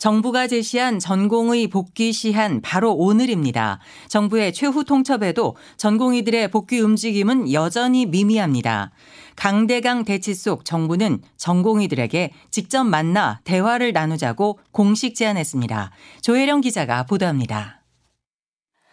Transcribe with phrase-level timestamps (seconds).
[0.00, 3.80] 정부가 제시한 전공의 복귀 시한 바로 오늘입니다.
[4.08, 8.92] 정부의 최후 통첩에도 전공의들의 복귀 움직임은 여전히 미미합니다.
[9.36, 15.90] 강대강 대치 속 정부는 전공의들에게 직접 만나 대화를 나누자고 공식 제안했습니다.
[16.22, 17.82] 조혜령 기자가 보도합니다.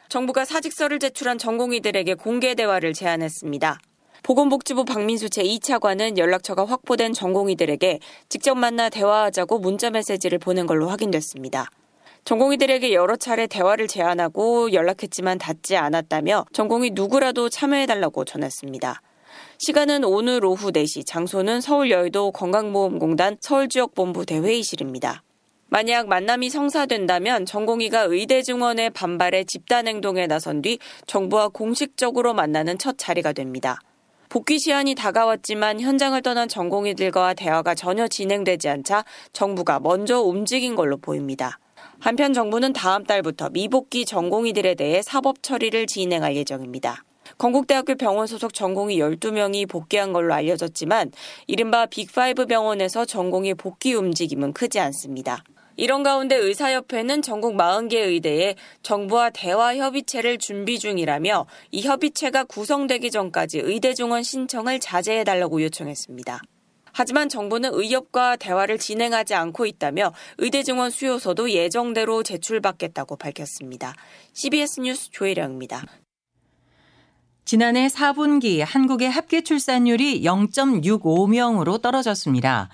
[0.09, 3.79] 정부가 사직서를 제출한 전공의들에게 공개 대화를 제안했습니다.
[4.23, 7.99] 보건복지부 박민수 제2차관은 연락처가 확보된 전공의들에게
[8.29, 11.69] 직접 만나 대화하자고 문자 메시지를 보낸 걸로 확인됐습니다.
[12.25, 19.01] 전공의들에게 여러 차례 대화를 제안하고 연락했지만 닿지 않았다며 전공의 누구라도 참여해달라고 전했습니다.
[19.59, 25.23] 시간은 오늘 오후 4시, 장소는 서울 여의도 건강보험공단 서울지역본부 대회의실입니다.
[25.69, 32.97] 만약 만남이 성사된다면 전공의가 의대 증원의 반발에 집단 행동에 나선 뒤 정부와 공식적으로 만나는 첫
[32.97, 33.79] 자리가 됩니다.
[34.29, 41.59] 복귀 시한이 다가왔지만 현장을 떠난 전공의들과 대화가 전혀 진행되지 않자 정부가 먼저 움직인 걸로 보입니다.
[41.99, 47.05] 한편 정부는 다음 달부터 미복귀 전공의들에 대해 사법 처리를 진행할 예정입니다.
[47.37, 51.11] 건국대학교 병원 소속 전공의 12명이 복귀한 걸로 알려졌지만
[51.47, 55.43] 이른바 빅5 병원에서 전공의 복귀 움직임은 크지 않습니다.
[55.77, 63.59] 이런 가운데 의사협회는 전국 40개 의대에 정부와 대화 협의체를 준비 중이라며 이 협의체가 구성되기 전까지
[63.59, 66.41] 의대 증원 신청을 자제해달라고 요청했습니다.
[66.91, 73.93] 하지만 정부는 의협과 대화를 진행하지 않고 있다며 의대 증원 수요서도 예정대로 제출받겠다고 밝혔습니다.
[74.33, 75.83] CBS 뉴스 조혜령입니다.
[77.45, 82.69] 지난해 4분기 한국의 합계 출산율이 0.65명으로 떨어졌습니다.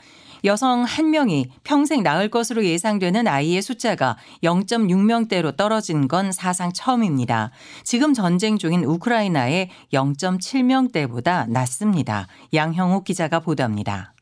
[0.46, 7.52] 여성 1명이 평생 낳을 것으로 예상되는 아이의 숫자가 0.6명대로 떨어진 건 사상 처음입니다.
[7.86, 12.28] 지금 전쟁 중인 우크라이나의 0.7명대보다 낮습니다.
[12.54, 14.14] 양형욱 기자가 보도합니다.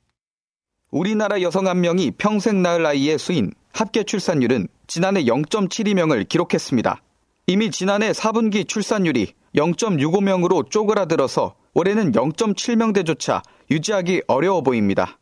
[0.91, 7.01] 우리나라 여성 1명이 평생 낳을 아이의 수인 합계 출산율은 지난해 0.72명을 기록했습니다.
[7.47, 15.17] 이미 지난해 4분기 출산율이 0.65명으로 쪼그라들어서 올해는 0.7명대조차 유지하기 어려워 보입니다.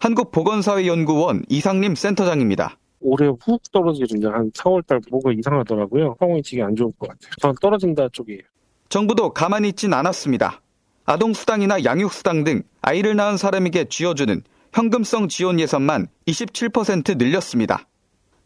[0.00, 2.78] 한국보건사회연구원 이상림 센터장입니다.
[3.00, 6.16] 올해 훅 떨어지는데 한 4월달 뭐가 이상하더라고요.
[6.18, 7.32] 상황이 되게 안 좋을 것 같아요.
[7.40, 8.40] 저는 떨어진다 쪽이에요.
[8.88, 10.60] 정부도 가만히 있진 않았습니다.
[11.04, 17.86] 아동수당이나 양육수당 등 아이를 낳은 사람에게 쥐어주는 현금성 지원 예산만 27% 늘렸습니다.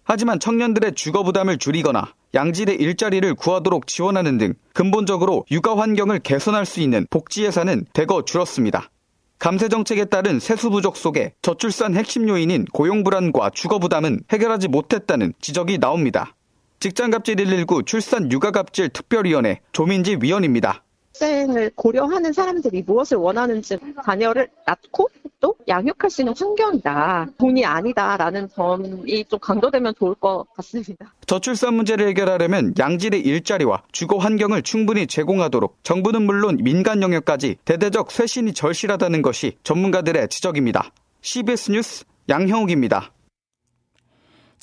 [0.04, 6.80] 하지만 청년들의 주거 부담을 줄이거나 양질의 일자리를 구하도록 지원하는 등 근본적으로 육아 환경을 개선할 수
[6.80, 8.90] 있는 복지 예산은 대거 줄었습니다.
[9.38, 15.34] 감세 정책에 따른 세수 부족 속에 저출산 핵심 요인인 고용 불안과 주거 부담은 해결하지 못했다는
[15.40, 16.34] 지적이 나옵니다.
[16.80, 20.82] 직장갑질 119 출산 육아갑질 특별위원회 조민지 위원입니다.
[21.14, 25.08] 학생을 고려하는 사람들이 무엇을 원하는지 자녀를 낳고
[25.44, 27.26] 또 양육할 수 있는 환경이다.
[27.36, 31.12] 돈이 아니다라는 점이 좀 강조되면 좋을 것 같습니다.
[31.26, 38.54] 저출산 문제를 해결하려면 양질의 일자리와 주거 환경을 충분히 제공하도록 정부는 물론 민간 영역까지 대대적 쇄신이
[38.54, 40.90] 절실하다는 것이 전문가들의 지적입니다.
[41.20, 43.10] CBS 뉴스 양형욱입니다.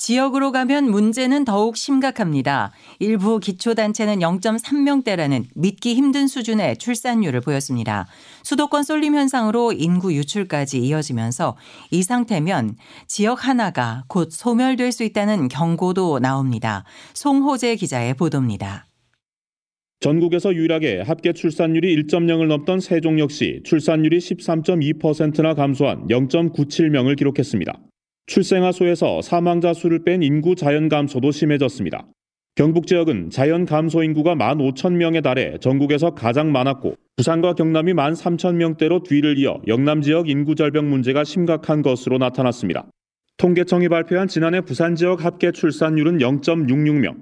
[0.02, 2.72] 지역으로 가면 문제는 더욱 심각합니다.
[2.98, 8.08] 일부 기초단체는 0.3명대라는 믿기 힘든 수준의 출산율을 보였습니다.
[8.42, 11.56] 수도권 쏠림 현상으로 인구 유출까지 이어지면서
[11.92, 12.74] 이 상태면
[13.06, 16.82] 지역 하나가 곧 소멸될 수 있다는 경고도 나옵니다.
[17.14, 18.86] 송호재 기자의 보도입니다.
[20.00, 27.91] 전국에서 유일하게 합계 출산율이 1.0을 넘던 세종 역시 출산율이 13.2%나 감소한 0.97명을 기록했습니다.
[28.26, 32.06] 출생아수에서 사망자 수를 뺀 인구 자연 감소도 심해졌습니다.
[32.54, 39.60] 경북 지역은 자연 감소 인구가 15,000명에 달해 전국에서 가장 많았고 부산과 경남이 13,000명대로 뒤를 이어
[39.66, 42.86] 영남 지역 인구 절벽 문제가 심각한 것으로 나타났습니다.
[43.38, 47.16] 통계청이 발표한 지난해 부산 지역 합계 출산율은 0.66명.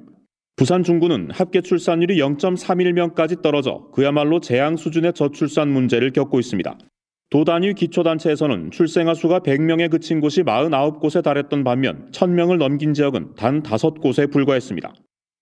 [0.57, 6.77] 부산 중구는 합계 출산율이 0.31명까지 떨어져 그야말로 재앙 수준의 저출산 문제를 겪고 있습니다.
[7.31, 13.63] 도 단위 기초단체에서는 출생아 수가 100명에 그친 곳이 49곳에 달했던 반면 1000명을 넘긴 지역은 단
[13.63, 14.93] 5곳에 불과했습니다.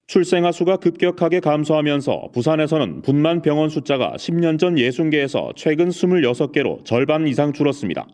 [0.06, 7.54] 출생아 수가 급격하게 감소하면서 부산에서는 분만 병원 숫자가 10년 전 60개에서 최근 26개로 절반 이상
[7.54, 8.06] 줄었습니다.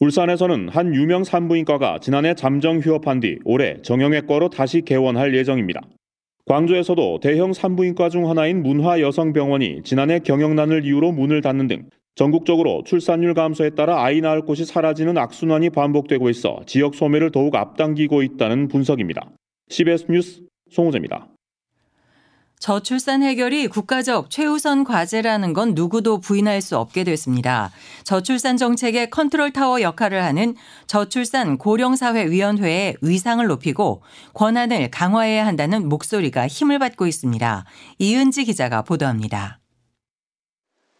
[0.00, 5.80] 울산에서는 한 유명 산부인과가 지난해 잠정 휴업한 뒤 올해 정형외과로 다시 개원할 예정입니다.
[6.44, 13.70] 광주에서도 대형 산부인과 중 하나인 문화여성병원이 지난해 경영난을 이유로 문을 닫는 등 전국적으로 출산율 감소에
[13.70, 19.30] 따라 아이 낳을 곳이 사라지는 악순환이 반복되고 있어 지역 소멸을 더욱 앞당기고 있다는 분석입니다.
[19.68, 21.28] CBS 뉴스 송우재입니다.
[22.60, 27.70] 저출산 해결이 국가적 최우선 과제라는 건 누구도 부인할 수 없게 됐습니다.
[28.04, 30.54] 저출산 정책의 컨트롤 타워 역할을 하는
[30.86, 34.02] 저출산 고령사회위원회의 위상을 높이고
[34.32, 37.66] 권한을 강화해야 한다는 목소리가 힘을 받고 있습니다.
[37.98, 39.58] 이은지 기자가 보도합니다.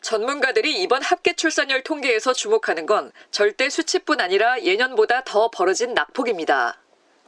[0.04, 6.78] 전문가들이 이번 합계 출산율 통계에서 주목하는 건 절대 수치뿐 아니라 예년보다 더 벌어진 낙폭입니다.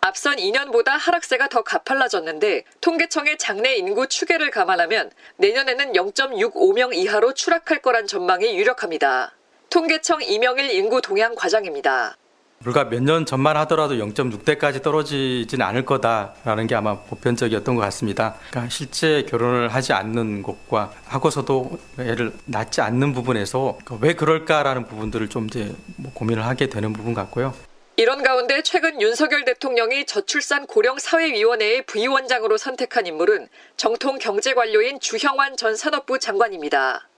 [0.02, 8.06] 앞선 2년보다 하락세가 더 가팔라졌는데 통계청의 장래 인구 추계를 감안하면 내년에는 0.65명 이하로 추락할 거란
[8.06, 9.34] 전망이 유력합니다.
[9.70, 12.19] 통계청 이명일 인구 동향 과장입니다.
[12.62, 18.35] 불과 몇 년 전만 하더라도 0.6대까지 떨어지진 않을 거다라는 게 아마 보편적이었던 것 같습니다.
[18.50, 25.47] 그러니까 실제 결혼을 하지 않는 곳과 하고서도 애를 낳지 않는 부분에서 왜 그럴까라는 부분들을 좀
[25.47, 27.55] 이제 뭐 고민을 하게 되는 부분 같고요.
[27.99, 36.19] 이런 가운데 최근 윤석열 대통령이 저출산 고령사회위원회의 부위원장으로 선택한 인물은 정통 경제관료인 주형환 전 산업부
[36.19, 37.09] 장관입니다.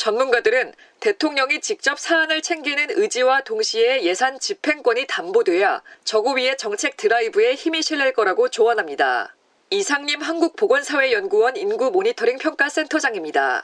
[0.00, 8.14] 전문가들은 대통령이 직접 사안을 챙기는 의지와 동시에 예산 집행권이 담보돼야 저고위의 정책 드라이브에 힘이 실릴
[8.14, 9.36] 거라고 조언합니다.
[9.68, 13.62] 이상림 한국보건사회연구원 인구 모니터링 평가센터장입니다.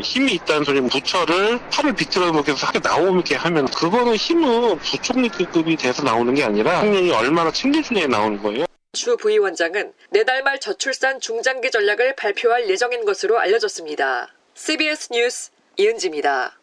[0.00, 6.32] 힘이 있다는 소리는 부처를 팔을 비틀어 먹여서 학교 나오게 하면 그거는 힘은 부총리급이 돼서 나오는
[6.32, 8.66] 게 아니라 대통령이 얼마나 챙겨주냐에 나오는 거예요.
[8.92, 14.28] 주 부위원장은 내달 말 저출산 중장기 전략을 발표할 예정인 것으로 알려졌습니다.
[14.54, 16.58] CBS 뉴스 이은지입니다.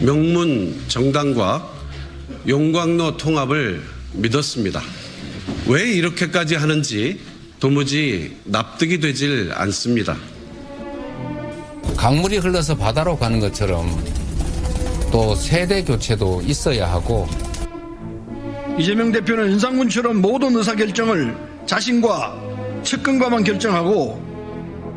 [0.00, 1.68] 명문 정당과
[2.46, 3.82] 용광로 통합을
[4.12, 4.82] 믿었습니다.
[5.66, 7.20] 왜 이렇게까지 하는지
[7.58, 10.16] 도무지 납득이 되질 않습니다.
[11.96, 13.88] 강물이 흘러서 바다로 가는 것처럼
[15.10, 17.26] 또 세대 교체도 있어야 하고
[18.78, 21.36] 이재명 대표는 윤상군처럼 모든 의사결정을
[21.66, 22.36] 자신과
[22.82, 24.22] 측근과만 결정하고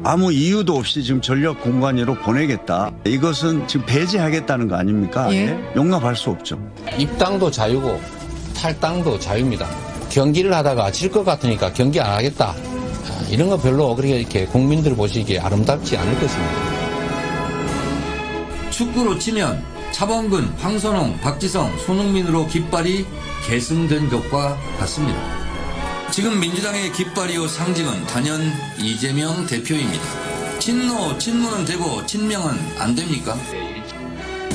[0.04, 2.92] 아무 이유도 없이 지금 전력 공관위로 보내겠다.
[3.06, 5.32] 이것은 지금 배제하겠다는 거 아닙니까?
[5.34, 5.58] 예?
[5.76, 6.60] 용납할 수 없죠.
[6.98, 8.00] 입당도 자유고
[8.56, 9.68] 탈당도 자유입니다.
[10.10, 12.56] 경기를 하다가 질 것 같으니까 경기 안 하겠다.
[13.30, 16.54] 이런 거 별로 그렇게 이렇게 국민들 보시기에 아름답지 않을 것입니다.
[18.70, 19.62] 축구로 치면
[19.98, 23.08] 차범근, 황선홍, 박지성, 손흥민으로 깃발이
[23.48, 25.20] 계승된 것과 같습니다.
[26.12, 28.40] 지금 민주당의 깃발이요 상징은 단연
[28.78, 30.60] 이재명 대표입니다.
[30.60, 33.36] 친노, 친노는 되고 친명은 안 됩니까?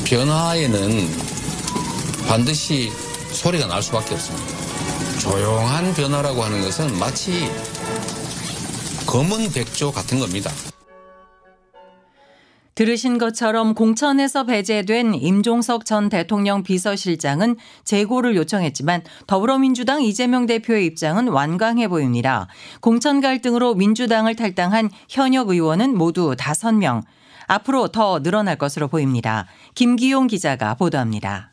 [0.04, 1.08] 변화에는
[2.28, 2.92] 반드시
[3.32, 4.46] 소리가 날 수밖에 없습니다.
[5.18, 7.50] 조용한 변화라고 하는 것은 마치
[9.06, 10.52] 검은 백조 같은 겁니다.
[12.82, 21.86] 들으신 것처럼 공천에서 배제된 임종석 전 대통령 비서실장은 재고를 요청했지만 더불어민주당 이재명 대표의 입장은 완강해
[21.86, 22.48] 보입니다.
[22.80, 27.02] 공천 갈등으로 민주당을 탈당한 현역 의원은 모두 5명.
[27.46, 29.46] 앞으로 더 늘어날 것으로 보입니다.
[29.76, 31.51] 김기용 기자가 보도합니다.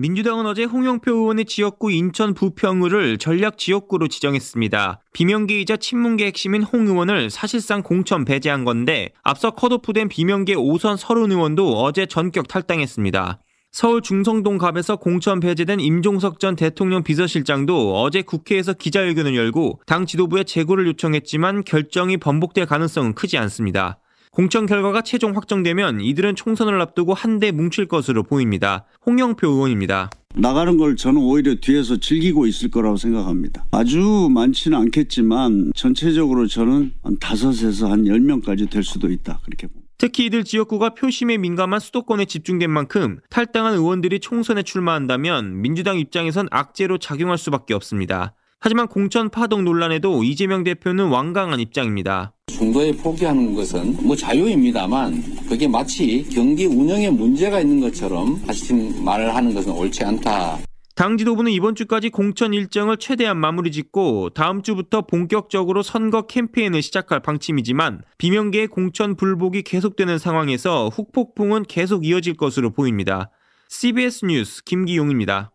[0.00, 5.00] 민주당은 어제 홍영표 의원의 지역구 인천 부평을를 전략 지역구로 지정했습니다.
[5.12, 11.82] 비명계이자 친문계 핵심인 홍 의원을 사실상 공천 배제한 건데 앞서 컷오프된 비명계 5선 서른 의원도
[11.82, 13.40] 어제 전격 탈당했습니다.
[13.72, 20.44] 서울 중성동 갑에서 공천 배제된 임종석 전 대통령 비서실장도 어제 국회에서 기자회견을 열고 당 지도부에
[20.44, 23.98] 재고를 요청했지만 결정이 번복될 가능성은 크지 않습니다.
[24.30, 28.84] 공천 결과가 최종 확정되면 이들은 총선을 앞두고 한데 뭉칠 것으로 보입니다.
[29.06, 30.10] 홍영표 의원입니다.
[30.34, 33.64] 나가는 걸 저는 오히려 뒤에서 즐기고 있을 거라고 생각합니다.
[33.70, 39.40] 아주 많지는 않겠지만 전체적으로 저는 한 다섯에서 한 열명까지 될 수도 있다.
[39.44, 39.88] 그렇게 봅니다.
[39.98, 46.98] 특히 이들 지역구가 표심에 민감한 수도권에 집중된 만큼 탈당한 의원들이 총선에 출마한다면 민주당 입장에선 악재로
[46.98, 48.34] 작용할 수밖에 없습니다.
[48.60, 52.32] 하지만 공천 파동 논란에도 이재명 대표는 완강한 입장입니다.
[52.48, 59.54] 중도에 포기하는 것은 뭐 자유입니다만 그게 마치 경기 운영에 문제가 있는 것처럼 하신 말을 하는
[59.54, 60.58] 것은 옳지 않다.
[60.96, 67.20] 당 지도부는 이번 주까지 공천 일정을 최대한 마무리 짓고 다음 주부터 본격적으로 선거 캠페인을 시작할
[67.20, 73.30] 방침이지만 비명계의 공천 불복이 계속되는 상황에서 훅폭풍은 계속 이어질 것으로 보입니다.
[73.68, 75.52] CBS 뉴스 김기용입니다.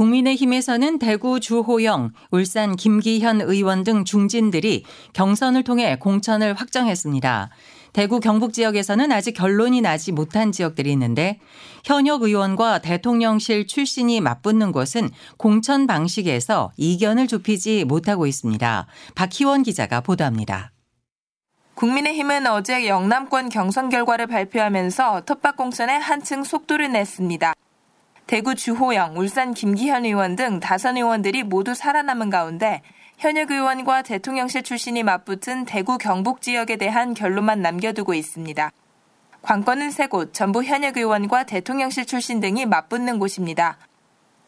[0.00, 7.50] 국민의힘에서는 대구 주호영, 울산 김기현 의원 등 중진들이 경선을 통해 공천을 확정했습니다.
[7.92, 11.38] 대구 경북 지역에서는 아직 결론이 나지 못한 지역들이 있는데
[11.84, 18.86] 현역 의원과 대통령실 출신이 맞붙는 곳은 공천 방식에서 이견을 좁히지 못하고 있습니다.
[19.14, 20.72] 박희원 기자가 보도합니다.
[21.74, 27.52] 국민의힘은 어제 영남권 경선 결과를 발표하면서 텃밭 공천에 한층 속도를 냈습니다.
[28.30, 32.80] 대구 주호영, 울산 김기현 의원 등 다선 의원들이 모두 살아남은 가운데
[33.18, 38.70] 현역 의원과 대통령실 출신이 맞붙은 대구 경북 지역에 대한 결론만 남겨두고 있습니다.
[39.42, 43.78] 관건은 세 곳, 전부 현역 의원과 대통령실 출신 등이 맞붙는 곳입니다.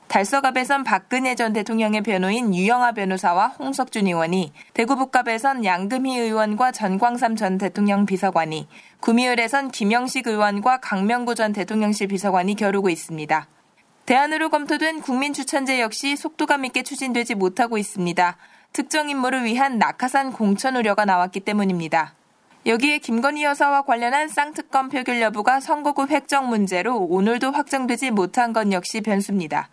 [0.07, 7.59] 달서갑에선 박근혜 전 대통령의 변호인 유영아 변호사와 홍석준 의원이, 대구 북갑에선 양금희 의원과 전광삼 전
[7.59, 8.69] 대통령 비서관이,
[9.01, 13.49] 구미을에선 김영식 의원과 강명구 전 대통령실 비서관이 겨루고 있습니다.
[14.07, 18.37] 대안으로 검토된 국민 추천제 역시 속도감 있게 추진되지 못하고 있습니다.
[18.73, 22.15] 특정 인물을 위한 낙하산 공천 우려가 나왔기 때문입니다.
[22.67, 29.01] 여기에 김건희 여사와 관련한 쌍특검 표결 여부가 선거구 획정 문제로 오늘도 확정되지 못한 건 역시
[29.03, 29.69] 변수입니다.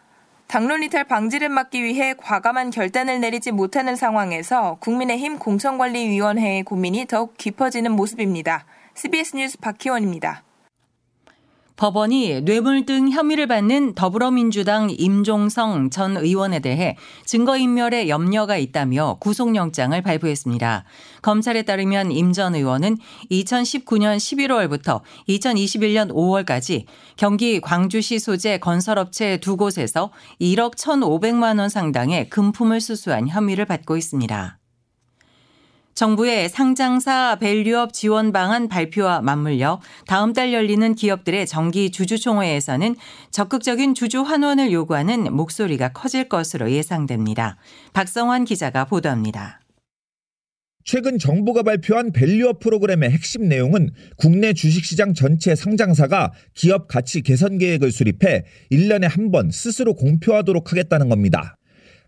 [0.46, 7.92] 당론 이탈 방지를 막기 위해 과감한 결단을 내리지 못하는 상황에서 국민의힘 공천관리위원회의 고민이 더욱 깊어지는
[7.92, 8.66] 모습입니다.
[8.96, 10.44] CBS 뉴스 박희원입니다.
[11.80, 20.84] 법원이 뇌물 등 혐의를 받는 더불어민주당 임종성 전 의원에 대해 증거인멸에 염려가 있다며 구속영장을 발부했습니다.
[21.22, 22.98] 검찰에 따르면 임 전 의원은
[23.32, 26.84] 2019년 11월부터 2021년 5월까지
[27.16, 34.59] 경기 광주시 소재 건설업체 두 곳에서 1억 1,500만 원 상당의 금품을 수수한 혐의를 받고 있습니다.
[36.00, 42.96] 정부의 상장사 밸류업 지원 방안 발표와 맞물려 다음 달 열리는 기업들의 정기 주주총회에서는
[43.32, 47.58] 적극적인 주주 환원을 요구하는 목소리가 커질 것으로 예상됩니다.
[47.92, 49.60] 박성환 기자가 보도합니다.
[50.86, 57.92] 최근 정부가 발표한 밸류업 프로그램의 핵심 내용은 국내 주식시장 전체 상장사가 기업 가치 개선 계획을
[57.92, 61.58] 수립해 1년에 한 번 스스로 공표하도록 하겠다는 겁니다.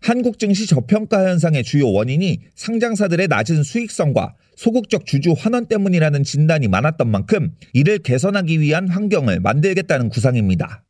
[0.02, 7.08] 한국 증시 저평가 현상의 주요 원인이 상장사들의 낮은 수익성과 소극적 주주 환원 때문이라는 진단이 많았던
[7.08, 10.84] 만큼 이를 개선하기 위한 환경을 만들겠다는 구상입니다.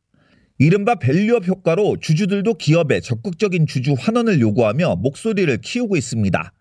[0.57, 6.51] 이른바 밸류업 효과로 주주들도 기업에 적극적인 주주 환원을 요구하며 목소리를 키우고 있습니다.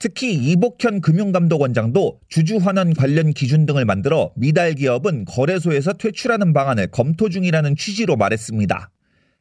[0.00, 7.28] 특히 이복현 금융감독원장도 주주 환원 관련 기준 등을 만들어 미달 기업은 거래소에서 퇴출하는 방안을 검토
[7.28, 8.90] 중이라는 취지로 말했습니다.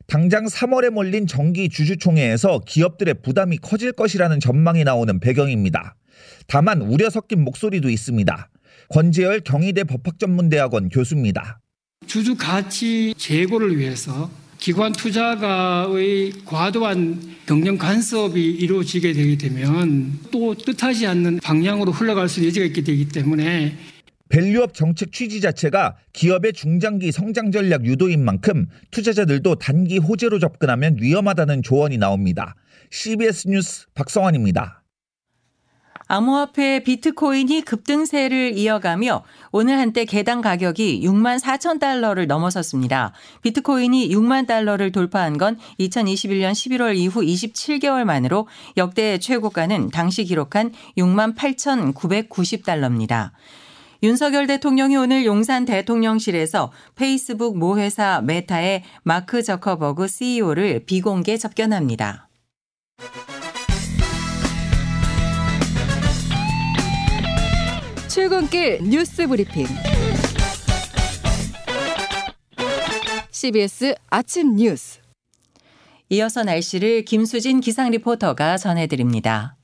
[0.08, 5.96] 당장 3월에 몰린 정기 주주총회에서 기업들의 부담이 커질 것이라는 전망이 나오는 배경입니다.
[6.48, 8.50] 다만 우려 섞인 목소리도 있습니다.
[8.90, 11.60] 권재열 경희대 법학전문대학원 교수입니다.
[12.06, 14.30] 주주 가치 제고를 위해서
[14.60, 22.50] 기관 투자가의 과도한 경영 간섭이 이루어지게 되게 되면 또 뜻하지 않는 방향으로 흘러갈 수 있는
[22.50, 23.78] 여지가 있게 되기 때문에
[24.30, 31.62] 밸류업 정책 취지 자체가 기업의 중장기 성장 전략 유도인 만큼 투자자들도 단기 호재로 접근하면 위험하다는
[31.64, 32.56] 조언이 나옵니다.
[32.90, 34.84] CBS 뉴스 박성환입니다.
[36.08, 43.14] 암호화폐 비트코인이 급등세를 이어가며 오늘 한때 개당 가격이 6만 4천 달러를 넘어섰습니다.
[43.42, 51.36] 비트코인이 6만 달러를 돌파한 건 2021년 11월 이후 27개월 만으로 역대 최고가는 당시 기록한 6만
[51.36, 53.32] 8,990달러입니다.
[54.04, 62.28] 윤석열 대통령이 오늘 용산 대통령실에서 페이스북 모회사 메타의 마크 저커버그 CEO를 비공개 접견합니다.
[68.10, 69.66] 출근길 뉴스 브리핑.
[73.32, 75.00] CBS 아침 뉴스.
[76.10, 79.56] 이어서 날씨를 김수진 기상 리포터가 전해드립니다.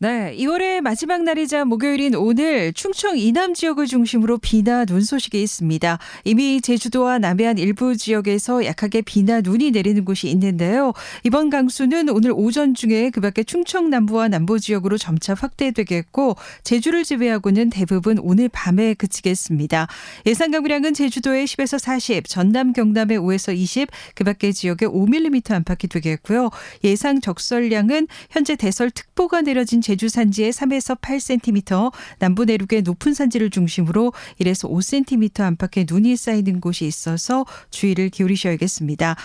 [0.00, 6.00] 네, 2월의 마지막 날이자 목요일인 오늘 충청 이남 지역을 중심으로 비나 눈 소식이 있습니다.
[6.24, 10.94] 이미 제주도와 남해안 일부 지역에서 약하게 비나 눈이 내리는 곳이 있는데요.
[11.22, 16.34] 이번 강수는 오늘 오전 중에 그 밖에 충청 남부와 남부 지역으로 점차 확대되겠고
[16.64, 19.86] 제주를 제외하고는 대부분 오늘 밤에 그치겠습니다.
[20.26, 26.50] 예상 강우량은 제주도에 10에서 40, 전남 경남에 5에서 20, 그 밖에 지역에 5mm 안팎이 되겠고요.
[26.82, 34.70] 예상 적설량은 현재 대설특보가 내려진 제주 산지에 3에서 8cm, 남부 내륙의 높은 산지를 중심으로 1에서
[34.70, 39.16] 5cm 안팎의 눈이 쌓이는 곳이 있어서 주의를 기울이셔야겠습니다.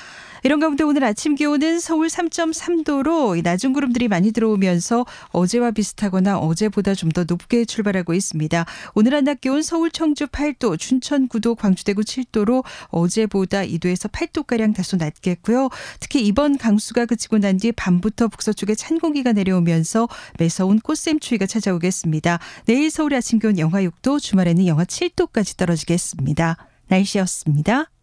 [0.43, 7.09] 이런 가운데 오늘 아침 기온은 서울 3.3도로 낮은 구름들이 많이 들어오면서 어제와 비슷하거나 어제보다 좀
[7.09, 8.65] 더 높게 출발하고 있습니다.
[8.93, 14.97] 오늘 한낮 기온 서울 청주 8도, 춘천 9도, 광주 대구 7도로 어제보다 2도에서 8도가량 다소
[14.97, 15.69] 낮겠고요.
[15.99, 22.39] 특히 이번 강수가 그치고 난 뒤 밤부터 북서쪽에 찬 공기가 내려오면서 매서운 꽃샘 추위가 찾아오겠습니다.
[22.65, 26.57] 내일 서울 아침 기온 영하 6도, 주말에는 영하 7도까지 떨어지겠습니다.
[26.87, 27.98] 날씨였습니다.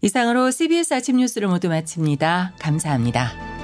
[0.00, 2.52] 이상으로 CBS 아침 뉴스를 모두 마칩니다.
[2.58, 3.57] 감사합니다.